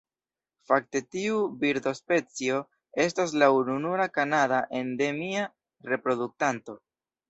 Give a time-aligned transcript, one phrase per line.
[0.69, 2.63] Fakte tiu birdospecio
[3.05, 5.49] estas la ununura kanada endemia
[5.95, 6.83] reproduktanto.